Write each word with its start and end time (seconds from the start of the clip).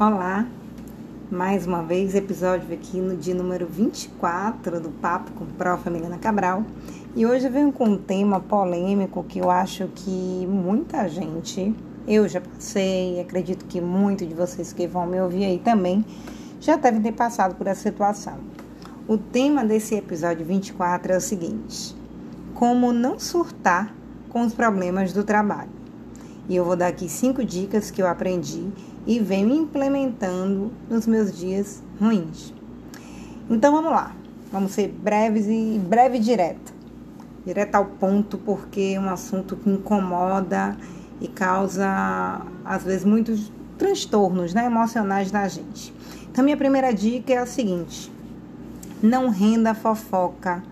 Olá, 0.00 0.46
mais 1.28 1.66
uma 1.66 1.82
vez, 1.82 2.14
episódio 2.14 2.72
aqui 2.72 2.98
no 3.00 3.16
dia 3.16 3.34
número 3.34 3.66
24 3.66 4.80
do 4.80 4.90
Papo 4.90 5.32
com 5.32 5.44
Prof. 5.44 5.90
Milena 5.90 6.16
Cabral. 6.16 6.62
E 7.16 7.26
hoje 7.26 7.46
eu 7.46 7.50
venho 7.50 7.72
com 7.72 7.84
um 7.84 7.98
tema 7.98 8.38
polêmico 8.38 9.24
que 9.24 9.40
eu 9.40 9.50
acho 9.50 9.88
que 9.96 10.46
muita 10.48 11.08
gente, 11.08 11.74
eu 12.06 12.28
já 12.28 12.40
passei, 12.40 13.18
acredito 13.18 13.64
que 13.64 13.80
muitos 13.80 14.28
de 14.28 14.34
vocês 14.34 14.72
que 14.72 14.86
vão 14.86 15.04
me 15.04 15.20
ouvir 15.20 15.46
aí 15.46 15.58
também, 15.58 16.04
já 16.60 16.76
devem 16.76 17.02
ter 17.02 17.14
passado 17.14 17.56
por 17.56 17.66
essa 17.66 17.82
situação. 17.82 18.38
O 19.08 19.18
tema 19.18 19.64
desse 19.64 19.96
episódio 19.96 20.46
24 20.46 21.14
é 21.14 21.16
o 21.16 21.20
seguinte: 21.20 21.92
Como 22.54 22.92
não 22.92 23.18
surtar 23.18 23.92
com 24.28 24.42
os 24.42 24.54
problemas 24.54 25.12
do 25.12 25.24
trabalho. 25.24 25.76
E 26.48 26.54
eu 26.54 26.64
vou 26.64 26.76
dar 26.76 26.86
aqui 26.86 27.08
cinco 27.08 27.44
dicas 27.44 27.90
que 27.90 28.00
eu 28.00 28.06
aprendi 28.06 28.70
e 29.08 29.18
venho 29.18 29.54
implementando 29.54 30.70
nos 30.90 31.06
meus 31.06 31.36
dias 31.36 31.82
ruins. 31.98 32.52
Então 33.48 33.72
vamos 33.72 33.90
lá, 33.90 34.14
vamos 34.52 34.72
ser 34.72 34.88
breves 34.88 35.46
e 35.46 35.80
breve 35.82 36.18
e 36.18 36.20
direto. 36.20 36.74
Direto 37.46 37.76
ao 37.76 37.86
ponto, 37.86 38.36
porque 38.36 38.92
é 38.96 39.00
um 39.00 39.08
assunto 39.08 39.56
que 39.56 39.70
incomoda 39.70 40.76
e 41.22 41.26
causa, 41.26 42.42
às 42.62 42.84
vezes, 42.84 43.04
muitos 43.04 43.50
transtornos 43.78 44.52
né, 44.52 44.66
emocionais 44.66 45.32
na 45.32 45.48
gente. 45.48 45.94
Então, 46.30 46.44
minha 46.44 46.58
primeira 46.58 46.92
dica 46.92 47.32
é 47.32 47.38
a 47.38 47.46
seguinte: 47.46 48.12
não 49.02 49.30
renda 49.30 49.72
fofoca, 49.72 50.62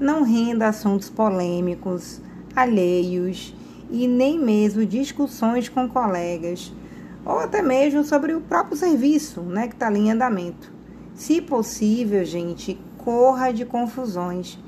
não 0.00 0.22
renda 0.22 0.68
assuntos 0.68 1.10
polêmicos, 1.10 2.22
alheios 2.56 3.54
e 3.90 4.08
nem 4.08 4.38
mesmo 4.38 4.86
discussões 4.86 5.68
com 5.68 5.86
colegas 5.86 6.72
ou 7.24 7.38
até 7.38 7.62
mesmo 7.62 8.04
sobre 8.04 8.34
o 8.34 8.40
próprio 8.40 8.76
serviço, 8.76 9.40
né, 9.42 9.68
que 9.68 9.74
está 9.74 9.92
em 9.92 10.10
andamento. 10.10 10.72
Se 11.14 11.40
possível, 11.40 12.24
gente, 12.24 12.78
corra 12.98 13.52
de 13.52 13.64
confusões. 13.64 14.58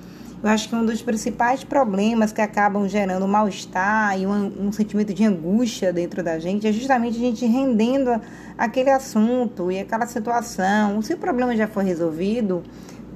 Eu 0.42 0.50
acho 0.50 0.68
que 0.68 0.74
um 0.74 0.84
dos 0.84 1.00
principais 1.00 1.64
problemas 1.64 2.30
que 2.30 2.42
acabam 2.42 2.86
gerando 2.86 3.26
mal-estar 3.26 4.20
e 4.20 4.26
um, 4.26 4.66
um, 4.66 4.72
sentimento 4.72 5.14
de 5.14 5.24
angústia 5.24 5.90
dentro 5.90 6.22
da 6.22 6.38
gente 6.38 6.66
é 6.66 6.72
justamente 6.72 7.16
a 7.16 7.20
gente 7.20 7.46
rendendo 7.46 8.20
aquele 8.58 8.90
assunto 8.90 9.72
e 9.72 9.78
aquela 9.78 10.06
situação. 10.06 11.00
Se 11.00 11.14
o 11.14 11.16
problema 11.16 11.56
já 11.56 11.66
foi 11.66 11.84
resolvido, 11.84 12.62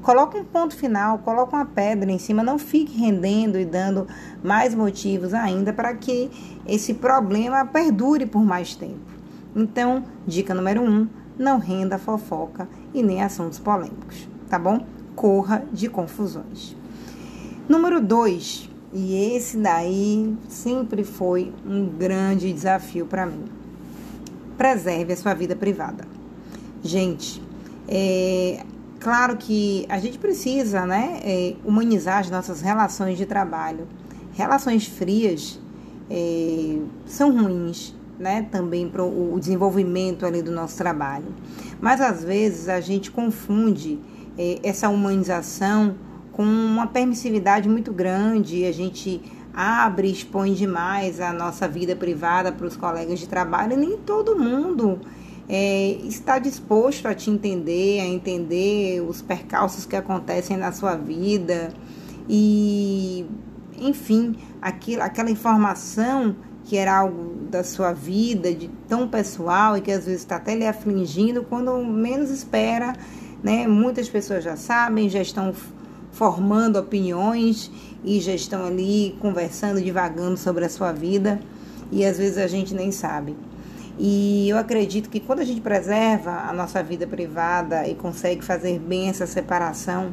coloca 0.01 0.39
um 0.39 0.45
ponto 0.45 0.75
final, 0.75 1.19
coloca 1.19 1.55
uma 1.55 1.67
pedra 1.67 2.11
em 2.11 2.19
cima, 2.19 2.43
não 2.43 2.59
fique 2.59 2.99
rendendo 2.99 3.59
e 3.59 3.67
dando 3.67 4.09
mais 4.43 4.75
motivos 4.75 5.35
ainda 5.35 5.71
para 5.71 5.93
que 5.95 6.31
esse 6.67 6.95
problema 6.95 7.67
perdure 7.67 8.25
por 8.25 8.43
mais 8.43 8.75
tempo. 8.75 9.18
Então, 9.55 10.05
dica 10.27 10.55
número 10.55 10.83
um: 10.83 11.09
não 11.39 11.59
renda 11.59 11.99
fofoca 11.99 12.69
e 12.93 13.03
nem 13.03 13.23
assuntos 13.23 13.59
polêmicos, 13.59 14.29
tá 14.49 14.59
bom? 14.59 14.85
Corra 15.15 15.65
de 15.73 15.89
confusões. 15.89 16.77
Número 17.69 18.01
dois, 18.01 18.69
e 18.93 19.35
esse 19.35 19.59
daí 19.59 20.35
sempre 20.49 21.05
foi 21.05 21.53
um 21.67 21.87
grande 21.87 22.53
desafio 22.53 23.07
para 23.07 23.27
mim. 23.27 23.45
Preserve 24.57 25.13
a 25.13 25.17
sua 25.17 25.35
vida 25.35 25.55
privada. 25.55 26.07
Gente, 26.83 27.43
é 27.87 28.65
claro 28.99 29.37
que 29.37 29.87
a 29.89 29.99
gente 29.99 30.19
precisa, 30.19 30.85
né, 30.87 31.21
é, 31.23 31.57
humanizar 31.65 32.21
as 32.21 32.31
nossas 32.31 32.61
relações 32.61 33.17
de 33.17 33.27
trabalho. 33.27 33.87
Relações 34.33 34.87
frias 34.87 35.61
é, 36.11 36.79
são 37.07 37.37
ruins, 37.37 37.95
né, 38.19 38.47
também 38.51 38.89
para 38.89 39.03
o 39.03 39.39
desenvolvimento 39.39 40.27
ali 40.27 40.43
do 40.43 40.51
nosso 40.51 40.77
trabalho. 40.77 41.27
Mas 41.81 42.01
às 42.01 42.25
vezes 42.25 42.69
a 42.69 42.81
gente 42.81 43.11
confunde 43.11 44.01
é, 44.37 44.59
essa 44.63 44.89
humanização 44.89 45.97
com 46.33 46.43
uma 46.45 46.87
permissividade 46.87 47.69
muito 47.69 47.93
grande, 47.93 48.65
a 48.65 48.73
gente 48.73 49.21
abre, 49.53 50.11
expõe 50.11 50.55
demais 50.55 51.21
a 51.21 51.33
nossa 51.33 51.67
vida 51.67 51.97
privada 51.97 52.53
para 52.53 52.67
os 52.67 52.77
colegas 52.77 53.19
de 53.19 53.29
trabalho, 53.29 53.73
e 53.73 53.77
nem 53.77 53.97
todo 53.97 54.39
mundo 54.39 55.01
é, 55.49 55.99
está 56.05 56.39
disposto 56.39 57.07
a 57.07 57.15
te 57.15 57.31
entender, 57.31 58.01
a 58.01 58.07
entender 58.07 59.01
os 59.01 59.21
percalços 59.23 59.87
que 59.87 59.97
acontecem 59.97 60.57
na 60.57 60.71
sua 60.71 60.95
vida 60.95 61.73
e, 62.29 63.27
enfim, 63.81 64.37
aquilo, 64.61 65.03
aquela 65.03 65.31
informação 65.31 66.37
que 66.69 66.77
era 66.77 66.99
algo 66.99 67.47
da 67.51 67.65
sua 67.65 67.95
vida, 67.95 68.53
de 68.53 68.69
tão 68.87 69.09
pessoal 69.09 69.75
e 69.75 69.81
que 69.81 69.91
às 69.91 70.05
vezes 70.05 70.21
está 70.21 70.37
até 70.37 70.55
lhe 70.55 70.67
afligindo, 70.67 71.43
quando 71.43 71.83
menos 71.83 72.29
espera, 72.29 72.93
né? 73.43 73.67
Muitas 73.67 74.07
pessoas 74.07 74.45
já 74.45 74.55
sabem, 74.55 75.09
já 75.09 75.23
estão 75.23 75.55
formando 76.13 76.79
opiniões 76.79 77.71
e 78.05 78.21
já 78.21 78.35
estão 78.35 78.67
ali 78.67 79.17
conversando, 79.19 79.81
divagando 79.81 80.37
sobre 80.37 80.67
a 80.67 80.69
sua 80.69 80.93
vida 80.93 81.41
e 81.91 82.05
às 82.05 82.19
vezes 82.19 82.37
a 82.37 82.47
gente 82.47 82.75
nem 82.75 82.93
sabe. 82.93 83.35
E 83.99 84.47
eu 84.51 84.59
acredito 84.59 85.09
que 85.09 85.21
quando 85.21 85.41
a 85.41 85.45
gente 85.45 85.63
preserva 85.63 86.33
a 86.51 86.53
nossa 86.53 86.83
vida 86.83 87.07
privada 87.07 87.89
e 87.89 87.95
consegue 87.95 88.45
fazer 88.45 88.79
bem 88.79 89.09
essa 89.09 89.27
separação, 89.27 90.13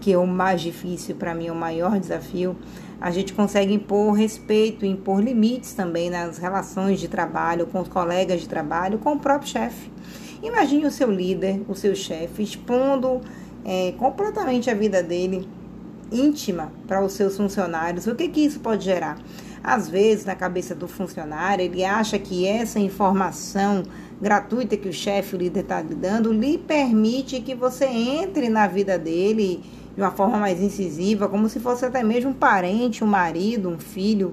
que 0.00 0.12
é 0.12 0.18
o 0.18 0.26
mais 0.26 0.60
difícil 0.60 1.16
para 1.16 1.34
mim, 1.34 1.46
é 1.46 1.52
o 1.52 1.56
maior 1.56 1.98
desafio, 1.98 2.56
a 3.00 3.10
gente 3.10 3.34
consegue 3.34 3.74
impor 3.74 4.12
respeito, 4.14 4.86
impor 4.86 5.22
limites 5.22 5.72
também 5.74 6.08
nas 6.08 6.38
relações 6.38 6.98
de 6.98 7.08
trabalho, 7.08 7.66
com 7.66 7.80
os 7.80 7.88
colegas 7.88 8.40
de 8.40 8.48
trabalho, 8.48 8.98
com 8.98 9.12
o 9.12 9.18
próprio 9.18 9.48
chefe. 9.48 9.90
Imagine 10.42 10.86
o 10.86 10.90
seu 10.90 11.10
líder, 11.10 11.62
o 11.68 11.74
seu 11.74 11.94
chefe, 11.94 12.42
expondo 12.42 13.20
é, 13.64 13.92
completamente 13.98 14.70
a 14.70 14.74
vida 14.74 15.02
dele 15.02 15.48
íntima 16.10 16.72
para 16.86 17.04
os 17.04 17.12
seus 17.12 17.36
funcionários. 17.36 18.06
O 18.06 18.14
que, 18.14 18.28
que 18.28 18.40
isso 18.40 18.60
pode 18.60 18.84
gerar? 18.84 19.18
Às 19.62 19.88
vezes, 19.88 20.24
na 20.24 20.34
cabeça 20.34 20.74
do 20.74 20.86
funcionário, 20.86 21.64
ele 21.64 21.84
acha 21.84 22.18
que 22.18 22.46
essa 22.46 22.78
informação 22.78 23.82
gratuita 24.20 24.76
que 24.76 24.88
o 24.88 24.92
chefe, 24.92 25.34
o 25.34 25.38
líder 25.38 25.60
está 25.60 25.82
lhe 25.82 25.94
dando, 25.94 26.32
lhe 26.32 26.56
permite 26.56 27.40
que 27.40 27.54
você 27.54 27.84
entre 27.86 28.48
na 28.48 28.66
vida 28.66 28.98
dele 28.98 29.62
de 29.96 30.02
uma 30.02 30.10
forma 30.10 30.38
mais 30.38 30.60
incisiva, 30.60 31.26
como 31.26 31.48
se 31.48 31.58
fosse 31.58 31.86
até 31.86 32.02
mesmo 32.02 32.30
um 32.30 32.34
parente, 32.34 33.02
um 33.02 33.06
marido, 33.06 33.68
um 33.68 33.78
filho. 33.78 34.32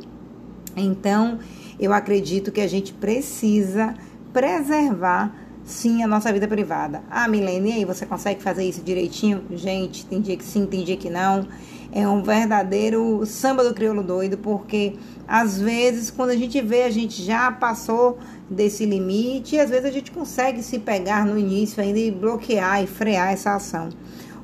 Então, 0.75 1.39
eu 1.79 1.93
acredito 1.93 2.51
que 2.51 2.59
a 2.59 2.67
gente 2.67 2.93
precisa 2.93 3.93
preservar 4.33 5.33
sim 5.63 6.03
a 6.03 6.07
nossa 6.07 6.31
vida 6.33 6.47
privada. 6.47 7.01
Ah, 7.09 7.27
Milene, 7.27 7.69
e 7.69 7.73
aí 7.73 7.85
você 7.85 8.05
consegue 8.05 8.43
fazer 8.43 8.65
isso 8.65 8.81
direitinho? 8.81 9.43
Gente, 9.51 10.05
tem 10.05 10.19
dia 10.19 10.35
que 10.35 10.43
sim, 10.43 10.65
tem 10.65 10.83
dia 10.83 10.97
que 10.97 11.09
não. 11.09 11.47
É 11.91 12.07
um 12.07 12.23
verdadeiro 12.23 13.23
samba 13.25 13.63
do 13.63 13.73
crioulo 13.73 14.03
doido, 14.03 14.37
porque 14.37 14.95
às 15.27 15.61
vezes 15.61 16.09
quando 16.09 16.31
a 16.31 16.35
gente 16.35 16.59
vê, 16.59 16.83
a 16.83 16.89
gente 16.89 17.23
já 17.23 17.51
passou 17.51 18.17
desse 18.49 18.85
limite 18.85 19.55
e 19.55 19.59
às 19.59 19.69
vezes 19.69 19.85
a 19.85 19.91
gente 19.91 20.11
consegue 20.11 20.61
se 20.61 20.79
pegar 20.79 21.25
no 21.25 21.37
início 21.37 21.81
ainda 21.81 21.99
e 21.99 22.11
bloquear 22.11 22.83
e 22.83 22.87
frear 22.87 23.31
essa 23.31 23.55
ação. 23.55 23.89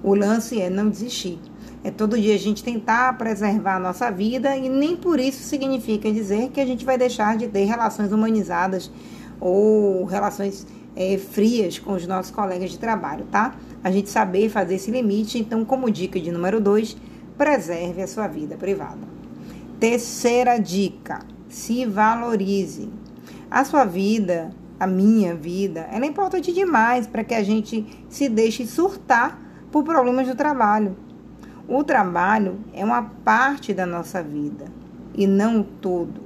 O 0.04 0.16
lance 0.16 0.60
é 0.60 0.70
não 0.70 0.90
desistir. 0.90 1.40
É 1.84 1.92
todo 1.92 2.20
dia 2.20 2.36
a 2.36 2.38
gente 2.38 2.64
tentar 2.64 3.18
preservar 3.18 3.76
a 3.76 3.80
nossa 3.80 4.12
vida 4.12 4.56
e 4.56 4.68
nem 4.68 4.98
por 4.98 5.20
isso 5.20 5.44
significa 5.44 6.12
dizer 6.12 6.50
que 6.50 6.60
a 6.60 6.66
gente 6.66 6.84
vai 6.84 6.98
deixar 6.98 7.38
de 7.38 7.48
ter 7.48 7.64
relações 7.64 8.12
humanizadas 8.12 8.92
ou 9.40 10.04
relações 10.06 10.68
é, 10.96 11.18
frias 11.18 11.80
com 11.80 11.94
os 11.94 12.06
nossos 12.06 12.32
colegas 12.32 12.72
de 12.72 12.78
trabalho, 12.78 13.26
tá? 13.32 13.56
A 13.82 13.90
gente 13.90 14.10
saber 14.10 14.50
fazer 14.50 14.76
esse 14.76 14.92
limite. 14.92 15.40
Então, 15.40 15.64
como 15.64 15.90
dica 15.90 16.20
de 16.20 16.32
número 16.32 16.60
dois, 16.60 16.98
preserve 17.38 18.02
a 18.02 18.08
sua 18.08 18.28
vida 18.28 18.58
privada. 18.58 19.08
Terceira 19.80 20.58
dica: 20.58 21.20
se 21.48 21.86
valorize. 21.86 22.90
A 23.50 23.64
sua 23.64 23.86
vida, 23.86 24.52
a 24.78 24.86
minha 24.86 25.34
vida, 25.34 25.88
ela 25.92 26.06
é 26.06 26.08
importante 26.08 26.54
demais 26.54 27.08
para 27.08 27.24
que 27.24 27.34
a 27.34 27.42
gente 27.42 27.86
se 28.10 28.28
deixe 28.28 28.68
surtar 28.68 29.49
por 29.72 29.84
problemas 29.84 30.28
do 30.28 30.36
trabalho. 30.36 30.96
O 31.68 31.84
trabalho 31.84 32.60
é 32.74 32.84
uma 32.84 33.04
parte 33.04 33.74
da 33.74 33.86
nossa 33.86 34.24
vida 34.24 34.66
e 35.14 35.28
não 35.28 35.62
o 35.62 35.64
todo. 35.64 36.22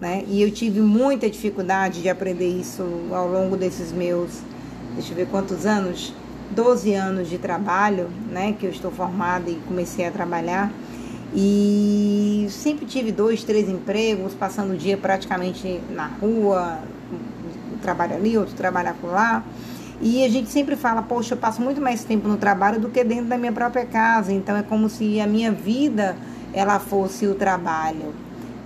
Né? 0.00 0.24
E 0.28 0.40
eu 0.40 0.50
tive 0.50 0.80
muita 0.80 1.28
dificuldade 1.28 2.00
de 2.00 2.08
aprender 2.08 2.48
isso 2.48 2.82
ao 3.10 3.28
longo 3.28 3.56
desses 3.56 3.92
meus, 3.92 4.40
deixa 4.94 5.12
eu 5.12 5.16
ver 5.16 5.26
quantos 5.26 5.66
anos, 5.66 6.14
12 6.50 6.94
anos 6.94 7.28
de 7.28 7.36
trabalho, 7.36 8.08
né, 8.30 8.54
que 8.58 8.64
eu 8.64 8.70
estou 8.70 8.90
formada 8.90 9.50
e 9.50 9.56
comecei 9.66 10.06
a 10.06 10.10
trabalhar. 10.10 10.72
E 11.34 12.46
sempre 12.48 12.86
tive 12.86 13.12
dois, 13.12 13.44
três 13.44 13.68
empregos, 13.68 14.32
passando 14.34 14.72
o 14.72 14.76
dia 14.76 14.96
praticamente 14.96 15.80
na 15.90 16.06
rua, 16.06 16.78
um 17.74 17.78
trabalho 17.78 18.14
ali, 18.14 18.38
outro 18.38 18.54
trabalho 18.54 18.94
lá. 19.02 19.44
E 20.00 20.24
a 20.24 20.28
gente 20.28 20.48
sempre 20.50 20.76
fala, 20.76 21.02
poxa, 21.02 21.34
eu 21.34 21.38
passo 21.38 21.60
muito 21.60 21.80
mais 21.80 22.04
tempo 22.04 22.28
no 22.28 22.36
trabalho 22.36 22.78
do 22.80 22.88
que 22.88 23.02
dentro 23.02 23.26
da 23.26 23.36
minha 23.36 23.52
própria 23.52 23.84
casa. 23.84 24.32
Então 24.32 24.56
é 24.56 24.62
como 24.62 24.88
se 24.88 25.20
a 25.20 25.26
minha 25.26 25.50
vida 25.50 26.16
ela 26.52 26.78
fosse 26.78 27.26
o 27.26 27.34
trabalho. 27.34 28.14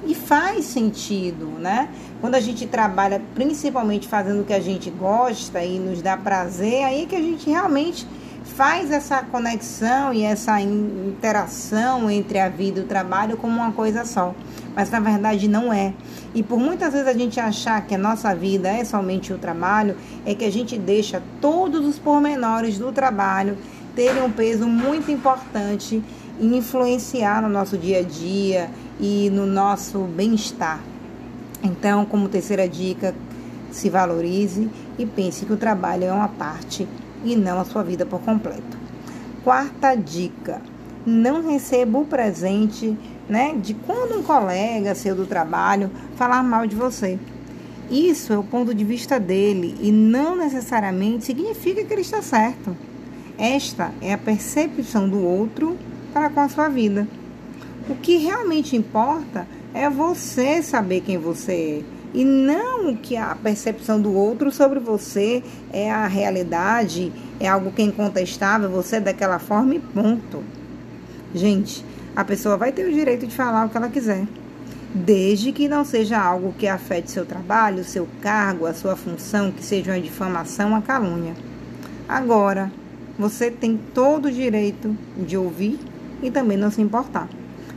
e 0.04 0.14
faz 0.14 0.64
sentido, 0.64 1.46
né? 1.58 1.88
Quando 2.20 2.34
a 2.34 2.40
gente 2.40 2.66
trabalha 2.66 3.22
principalmente 3.34 4.08
fazendo 4.08 4.40
o 4.42 4.44
que 4.44 4.52
a 4.52 4.60
gente 4.60 4.90
gosta 4.90 5.62
e 5.62 5.78
nos 5.78 6.02
dá 6.02 6.16
prazer, 6.16 6.84
aí 6.84 7.02
é 7.04 7.06
que 7.06 7.14
a 7.14 7.20
gente 7.20 7.48
realmente 7.48 8.06
faz 8.44 8.90
essa 8.90 9.22
conexão 9.22 10.12
e 10.12 10.22
essa 10.24 10.60
interação 10.60 12.10
entre 12.10 12.38
a 12.38 12.48
vida 12.48 12.80
e 12.80 12.82
o 12.82 12.86
trabalho 12.86 13.36
como 13.36 13.54
uma 13.54 13.72
coisa 13.72 14.04
só. 14.04 14.34
Mas 14.74 14.90
na 14.90 15.00
verdade 15.00 15.48
não 15.48 15.72
é. 15.72 15.94
E 16.34 16.42
por 16.42 16.58
muitas 16.58 16.92
vezes 16.92 17.08
a 17.08 17.12
gente 17.12 17.38
achar 17.38 17.86
que 17.86 17.94
a 17.94 17.98
nossa 17.98 18.34
vida 18.34 18.68
é 18.68 18.84
somente 18.84 19.32
o 19.32 19.38
trabalho, 19.38 19.96
é 20.24 20.34
que 20.34 20.44
a 20.44 20.50
gente 20.50 20.78
deixa 20.78 21.22
todos 21.40 21.86
os 21.86 21.98
pormenores 21.98 22.78
do 22.78 22.90
trabalho 22.90 23.56
terem 23.94 24.22
um 24.22 24.30
peso 24.30 24.66
muito 24.66 25.10
importante 25.10 26.02
e 26.40 26.56
influenciar 26.56 27.42
no 27.42 27.48
nosso 27.48 27.76
dia 27.76 27.98
a 27.98 28.02
dia 28.02 28.70
e 28.98 29.28
no 29.30 29.44
nosso 29.44 30.00
bem-estar. 30.00 30.80
Então, 31.62 32.04
como 32.06 32.28
terceira 32.28 32.68
dica, 32.68 33.14
se 33.70 33.90
valorize 33.90 34.70
e 34.98 35.04
pense 35.04 35.44
que 35.44 35.52
o 35.52 35.56
trabalho 35.56 36.04
é 36.04 36.12
uma 36.12 36.28
parte 36.28 36.88
e 37.24 37.36
não 37.36 37.60
a 37.60 37.64
sua 37.64 37.82
vida 37.82 38.04
por 38.06 38.20
completo. 38.20 38.76
Quarta 39.44 39.94
dica: 39.94 40.60
não 41.04 41.46
receba 41.48 41.98
o 41.98 42.04
presente 42.04 42.96
né, 43.32 43.54
de 43.56 43.72
quando 43.72 44.18
um 44.18 44.22
colega 44.22 44.94
seu 44.94 45.16
do 45.16 45.24
trabalho 45.24 45.90
falar 46.16 46.42
mal 46.42 46.66
de 46.66 46.76
você. 46.76 47.18
Isso 47.90 48.30
é 48.30 48.36
o 48.36 48.44
ponto 48.44 48.74
de 48.74 48.84
vista 48.84 49.18
dele 49.18 49.74
e 49.80 49.90
não 49.90 50.36
necessariamente 50.36 51.24
significa 51.24 51.82
que 51.82 51.94
ele 51.94 52.02
está 52.02 52.20
certo. 52.20 52.76
Esta 53.38 53.90
é 54.02 54.12
a 54.12 54.18
percepção 54.18 55.08
do 55.08 55.24
outro 55.24 55.78
para 56.12 56.28
com 56.28 56.40
a 56.40 56.48
sua 56.50 56.68
vida. 56.68 57.08
O 57.88 57.94
que 57.94 58.18
realmente 58.18 58.76
importa 58.76 59.46
é 59.72 59.88
você 59.88 60.62
saber 60.62 61.00
quem 61.00 61.16
você 61.16 61.82
é 61.88 62.02
e 62.12 62.26
não 62.26 62.94
que 62.94 63.16
a 63.16 63.34
percepção 63.34 63.98
do 63.98 64.12
outro 64.12 64.52
sobre 64.52 64.78
você 64.78 65.42
é 65.72 65.90
a 65.90 66.06
realidade, 66.06 67.10
é 67.40 67.48
algo 67.48 67.72
que 67.72 67.80
é 67.80 67.86
incontestável, 67.86 68.68
você 68.68 68.96
é 68.96 69.00
daquela 69.00 69.38
forma 69.38 69.74
e 69.74 69.78
ponto. 69.78 70.44
Gente, 71.34 71.82
a 72.14 72.24
pessoa 72.24 72.56
vai 72.56 72.72
ter 72.72 72.86
o 72.86 72.92
direito 72.92 73.26
de 73.26 73.34
falar 73.34 73.66
o 73.66 73.68
que 73.68 73.76
ela 73.76 73.88
quiser, 73.88 74.26
desde 74.94 75.52
que 75.52 75.68
não 75.68 75.84
seja 75.84 76.18
algo 76.18 76.54
que 76.58 76.68
afete 76.68 77.10
seu 77.10 77.24
trabalho, 77.24 77.84
seu 77.84 78.08
cargo, 78.20 78.66
a 78.66 78.74
sua 78.74 78.96
função, 78.96 79.50
que 79.50 79.64
seja 79.64 79.92
uma 79.92 80.00
difamação, 80.00 80.68
uma 80.68 80.82
calúnia. 80.82 81.34
Agora, 82.08 82.70
você 83.18 83.50
tem 83.50 83.78
todo 83.94 84.26
o 84.26 84.32
direito 84.32 84.96
de 85.16 85.36
ouvir 85.36 85.78
e 86.22 86.30
também 86.30 86.58
não 86.58 86.70
se 86.70 86.80
importar. 86.82 87.28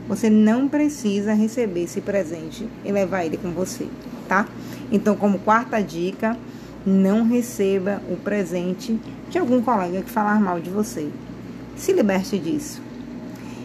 Você 0.08 0.30
não 0.30 0.68
precisa 0.68 1.32
receber 1.32 1.84
esse 1.84 2.00
presente 2.00 2.68
e 2.84 2.92
levar 2.92 3.24
ele 3.24 3.36
com 3.36 3.50
você 3.50 3.88
tá? 4.26 4.46
Então, 4.90 5.16
como 5.16 5.38
quarta 5.38 5.80
dica, 5.80 6.36
não 6.84 7.24
receba 7.24 8.02
o 8.10 8.16
presente 8.16 8.98
de 9.30 9.38
algum 9.38 9.60
colega 9.62 10.02
que 10.02 10.10
falar 10.10 10.40
mal 10.40 10.60
de 10.60 10.70
você. 10.70 11.08
Se 11.76 11.92
liberte 11.92 12.38
disso. 12.38 12.80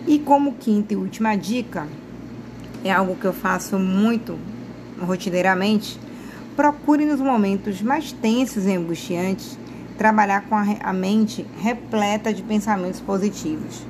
E 0.08 0.20
como 0.20 0.54
quinta 0.54 0.94
e 0.94 0.98
última 0.98 1.36
dica, 1.36 1.88
é 2.84 2.92
algo 2.92 3.16
que 3.16 3.26
eu 3.26 3.34
faço 3.34 3.78
muito 3.78 4.38
rotineiramente, 5.00 6.00
procure 6.56 7.06
nos 7.06 7.20
momentos 7.20 7.82
mais 7.82 8.12
tensos 8.12 8.66
e 8.66 8.76
angustiantes 8.76 9.58
trabalhar 9.98 10.42
com 10.50 10.56
a 10.56 10.94
mente 10.94 11.46
repleta 11.60 12.34
de 12.34 12.42
pensamentos 12.42 13.00
positivos. 13.00 13.86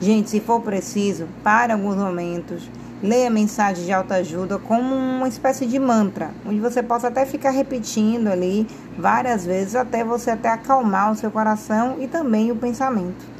Gente, 0.00 0.30
se 0.30 0.40
for 0.40 0.60
preciso, 0.60 1.26
para 1.42 1.74
alguns 1.74 1.96
momentos, 1.96 2.68
Leia 3.02 3.28
mensagem 3.28 3.84
de 3.84 3.92
autoajuda 3.92 4.58
como 4.58 4.94
uma 4.94 5.28
espécie 5.28 5.66
de 5.66 5.78
mantra, 5.78 6.30
onde 6.46 6.58
você 6.58 6.82
possa 6.82 7.08
até 7.08 7.26
ficar 7.26 7.50
repetindo 7.50 8.28
ali 8.28 8.66
várias 8.96 9.44
vezes 9.44 9.76
até 9.76 10.02
você 10.02 10.30
até 10.30 10.48
acalmar 10.48 11.12
o 11.12 11.14
seu 11.14 11.30
coração 11.30 11.96
e 12.00 12.08
também 12.08 12.50
o 12.50 12.56
pensamento. 12.56 13.35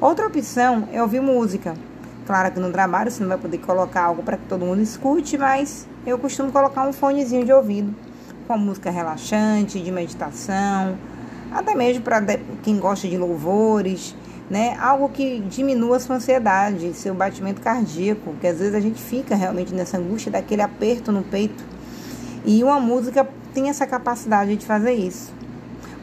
Outra 0.00 0.26
opção 0.26 0.88
é 0.92 1.00
ouvir 1.02 1.20
música. 1.20 1.74
Claro 2.26 2.52
que 2.52 2.60
no 2.60 2.70
trabalho 2.70 3.10
você 3.10 3.22
não 3.22 3.28
vai 3.28 3.38
poder 3.38 3.58
colocar 3.58 4.04
algo 4.04 4.22
para 4.22 4.36
que 4.36 4.46
todo 4.46 4.64
mundo 4.64 4.80
escute, 4.80 5.36
mas 5.36 5.86
eu 6.06 6.18
costumo 6.18 6.50
colocar 6.50 6.86
um 6.86 6.92
fonezinho 6.92 7.44
de 7.44 7.52
ouvido 7.52 7.94
com 8.46 8.58
música 8.58 8.90
relaxante, 8.90 9.80
de 9.80 9.90
meditação, 9.90 10.96
até 11.52 11.74
mesmo 11.74 12.02
para 12.02 12.22
quem 12.62 12.78
gosta 12.78 13.08
de 13.08 13.16
louvores 13.16 14.14
né? 14.48 14.76
Algo 14.78 15.08
que 15.08 15.40
diminua 15.40 15.96
a 15.96 16.00
sua 16.00 16.16
ansiedade, 16.16 16.92
seu 16.94 17.14
batimento 17.14 17.60
cardíaco, 17.60 18.34
que 18.40 18.46
às 18.46 18.58
vezes 18.58 18.74
a 18.74 18.80
gente 18.80 19.00
fica 19.00 19.34
realmente 19.34 19.74
nessa 19.74 19.98
angústia, 19.98 20.30
daquele 20.30 20.62
aperto 20.62 21.10
no 21.10 21.22
peito. 21.22 21.64
E 22.44 22.62
uma 22.62 22.78
música 22.78 23.26
tem 23.54 23.68
essa 23.68 23.86
capacidade 23.86 24.56
de 24.56 24.66
fazer 24.66 24.92
isso. 24.92 25.32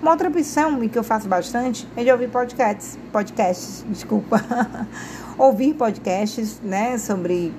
Uma 0.01 0.11
outra 0.11 0.29
opção, 0.29 0.83
e 0.83 0.89
que 0.89 0.97
eu 0.97 1.03
faço 1.03 1.27
bastante, 1.27 1.87
é 1.95 2.03
de 2.03 2.11
ouvir 2.11 2.27
podcasts, 2.27 2.97
podcasts, 3.11 3.85
desculpa. 3.87 4.43
ouvir 5.37 5.75
podcasts, 5.75 6.59
né, 6.63 6.97
sobre 6.97 7.53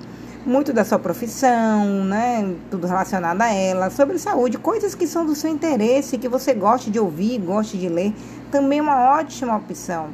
muito 0.45 0.73
da 0.73 0.83
sua 0.83 0.99
profissão, 0.99 2.03
né, 2.03 2.53
tudo 2.69 2.85
relacionado 2.85 3.41
a 3.41 3.49
ela, 3.49 3.89
sobre 3.89 4.19
saúde, 4.19 4.57
coisas 4.57 4.93
que 4.93 5.07
são 5.07 5.25
do 5.25 5.33
seu 5.33 5.49
interesse, 5.49 6.17
que 6.17 6.27
você 6.27 6.53
goste 6.53 6.91
de 6.91 6.99
ouvir, 6.99 7.39
goste 7.39 7.77
de 7.77 7.87
ler, 7.87 8.13
também 8.51 8.79
é 8.79 8.81
uma 8.81 9.17
ótima 9.17 9.55
opção. 9.55 10.09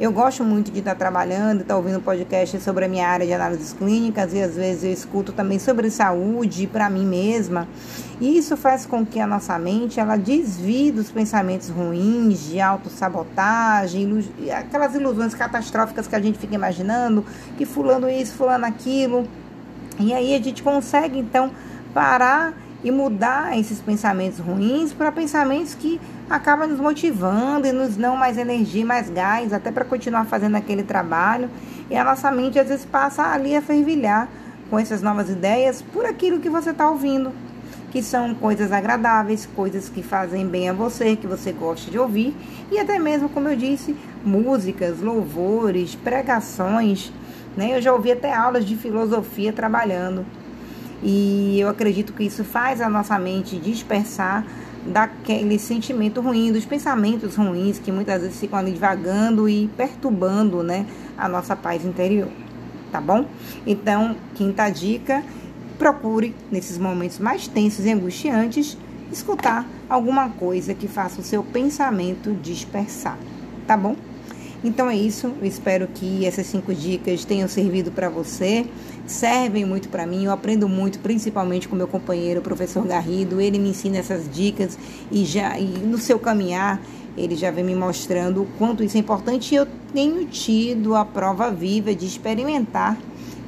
Eu 0.00 0.12
gosto 0.12 0.44
muito 0.44 0.70
de 0.70 0.78
estar 0.78 0.94
trabalhando, 0.94 1.62
estar 1.62 1.76
ouvindo 1.76 2.00
podcast 2.00 2.60
sobre 2.60 2.84
a 2.84 2.88
minha 2.88 3.08
área 3.08 3.26
de 3.26 3.32
análises 3.32 3.72
clínicas 3.72 4.32
e 4.32 4.40
às 4.40 4.54
vezes 4.54 4.84
eu 4.84 4.92
escuto 4.92 5.32
também 5.32 5.58
sobre 5.58 5.90
saúde 5.90 6.68
para 6.68 6.88
mim 6.88 7.04
mesma. 7.04 7.66
E 8.20 8.38
isso 8.38 8.56
faz 8.56 8.86
com 8.86 9.04
que 9.04 9.18
a 9.18 9.26
nossa 9.26 9.58
mente 9.58 9.98
ela 9.98 10.16
desvie 10.16 10.92
dos 10.92 11.10
pensamentos 11.10 11.68
ruins, 11.68 12.48
de 12.48 12.60
autossabotagem, 12.60 14.24
aquelas 14.56 14.94
ilusões 14.94 15.34
catastróficas 15.34 16.06
que 16.06 16.14
a 16.14 16.20
gente 16.20 16.38
fica 16.38 16.54
imaginando, 16.54 17.24
que 17.56 17.66
fulano 17.66 18.08
isso, 18.08 18.34
fulano 18.34 18.66
aquilo. 18.66 19.26
E 19.98 20.14
aí 20.14 20.32
a 20.32 20.40
gente 20.40 20.62
consegue 20.62 21.18
então 21.18 21.50
parar 21.92 22.54
e 22.82 22.90
mudar 22.90 23.58
esses 23.58 23.80
pensamentos 23.80 24.38
ruins 24.38 24.92
para 24.92 25.10
pensamentos 25.10 25.74
que 25.74 26.00
acabam 26.30 26.68
nos 26.68 26.78
motivando 26.78 27.66
e 27.66 27.72
nos 27.72 27.96
dão 27.96 28.16
mais 28.16 28.38
energia, 28.38 28.84
mais 28.84 29.10
gás, 29.10 29.52
até 29.52 29.70
para 29.70 29.84
continuar 29.84 30.26
fazendo 30.26 30.56
aquele 30.56 30.82
trabalho. 30.82 31.50
E 31.90 31.96
a 31.96 32.04
nossa 32.04 32.30
mente 32.30 32.58
às 32.58 32.68
vezes 32.68 32.84
passa 32.84 33.22
ali 33.24 33.56
a 33.56 33.62
fervilhar 33.62 34.28
com 34.70 34.78
essas 34.78 35.02
novas 35.02 35.30
ideias 35.30 35.82
por 35.82 36.04
aquilo 36.04 36.40
que 36.40 36.50
você 36.50 36.70
está 36.70 36.88
ouvindo, 36.88 37.32
que 37.90 38.02
são 38.02 38.34
coisas 38.34 38.70
agradáveis, 38.70 39.48
coisas 39.56 39.88
que 39.88 40.02
fazem 40.02 40.46
bem 40.46 40.68
a 40.68 40.72
você, 40.72 41.16
que 41.16 41.26
você 41.26 41.52
gosta 41.52 41.90
de 41.90 41.98
ouvir, 41.98 42.36
e 42.70 42.78
até 42.78 42.98
mesmo, 42.98 43.28
como 43.30 43.48
eu 43.48 43.56
disse, 43.56 43.96
músicas, 44.24 45.00
louvores, 45.00 45.94
pregações. 45.94 47.10
Né? 47.56 47.76
Eu 47.76 47.82
já 47.82 47.92
ouvi 47.92 48.12
até 48.12 48.32
aulas 48.32 48.64
de 48.64 48.76
filosofia 48.76 49.52
trabalhando. 49.52 50.24
E 51.02 51.60
eu 51.60 51.68
acredito 51.68 52.12
que 52.12 52.24
isso 52.24 52.42
faz 52.44 52.80
a 52.80 52.88
nossa 52.88 53.18
mente 53.18 53.56
dispersar 53.56 54.44
daquele 54.86 55.58
sentimento 55.58 56.20
ruim, 56.20 56.50
dos 56.52 56.64
pensamentos 56.64 57.36
ruins 57.36 57.78
que 57.78 57.92
muitas 57.92 58.22
vezes 58.22 58.40
ficam 58.40 58.58
ali 58.58 58.72
divagando 58.72 59.48
e 59.48 59.68
perturbando, 59.76 60.62
né, 60.62 60.86
a 61.16 61.28
nossa 61.28 61.54
paz 61.54 61.84
interior. 61.84 62.28
Tá 62.90 63.00
bom? 63.00 63.26
Então, 63.66 64.16
quinta 64.34 64.68
dica, 64.70 65.22
procure 65.78 66.34
nesses 66.50 66.78
momentos 66.78 67.18
mais 67.18 67.46
tensos 67.46 67.84
e 67.84 67.92
angustiantes 67.92 68.78
escutar 69.12 69.66
alguma 69.88 70.30
coisa 70.30 70.74
que 70.74 70.88
faça 70.88 71.20
o 71.20 71.24
seu 71.24 71.42
pensamento 71.42 72.32
dispersar. 72.34 73.18
Tá 73.66 73.76
bom? 73.76 73.94
Então 74.62 74.90
é 74.90 74.96
isso. 74.96 75.32
Eu 75.40 75.46
espero 75.46 75.86
que 75.86 76.26
essas 76.26 76.46
cinco 76.46 76.74
dicas 76.74 77.24
tenham 77.24 77.46
servido 77.46 77.92
para 77.92 78.08
você. 78.08 78.66
Servem 79.06 79.64
muito 79.64 79.88
para 79.88 80.06
mim. 80.06 80.24
Eu 80.24 80.32
aprendo 80.32 80.68
muito, 80.68 80.98
principalmente 80.98 81.68
com 81.68 81.76
meu 81.76 81.86
companheiro, 81.86 82.40
o 82.40 82.42
professor 82.42 82.84
Garrido. 82.86 83.40
Ele 83.40 83.58
me 83.58 83.70
ensina 83.70 83.98
essas 83.98 84.28
dicas 84.32 84.78
e 85.12 85.24
já 85.24 85.58
e 85.58 85.64
no 85.64 85.98
seu 85.98 86.18
caminhar 86.18 86.80
ele 87.16 87.34
já 87.34 87.50
vem 87.50 87.64
me 87.64 87.74
mostrando 87.74 88.42
o 88.42 88.46
quanto 88.58 88.82
isso 88.82 88.96
é 88.96 89.00
importante. 89.00 89.52
E 89.52 89.56
eu 89.56 89.66
tenho 89.92 90.24
tido 90.26 90.94
a 90.94 91.04
prova 91.04 91.50
viva 91.50 91.94
de 91.94 92.06
experimentar 92.06 92.96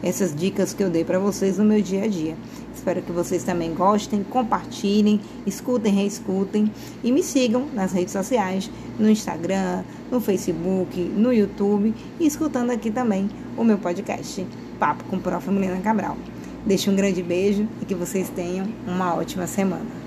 essas 0.03 0.35
dicas 0.35 0.73
que 0.73 0.83
eu 0.83 0.91
dei 0.91 1.05
para 1.05 1.19
vocês 1.19 1.59
no 1.59 1.65
meu 1.65 1.81
dia 1.81 2.05
a 2.05 2.09
dia. 2.09 2.37
Espero 2.81 3.03
que 3.03 3.13
vocês 3.13 3.45
também 3.45 3.75
gostem, 3.75 4.25
compartilhem, 4.25 5.21
escutem, 5.47 5.93
reescutem 5.93 6.73
e 7.05 7.13
me 7.13 7.23
sigam 7.23 7.67
nas 7.75 7.93
redes 7.93 8.11
sociais, 8.11 8.71
no 8.99 9.11
Instagram, 9.11 9.85
no 10.11 10.19
Facebook, 10.19 10.99
no 10.99 11.31
YouTube 11.31 11.95
e 12.19 12.27
escutando 12.27 12.71
aqui 12.71 12.91
também 12.91 13.29
o 13.55 13.63
meu 13.63 13.77
podcast 13.77 14.47
Papo 14.79 15.05
com 15.05 15.19
Prof. 15.19 15.51
Milena 15.51 15.79
Cabral. 15.83 16.17
Deixo 16.65 16.91
um 16.91 16.97
grande 16.97 17.23
beijo 17.23 17.69
e 17.83 17.85
que 17.85 17.95
vocês 17.95 18.31
tenham 18.31 18.67
uma 18.87 19.15
ótima 19.15 19.47
semana. 19.47 20.00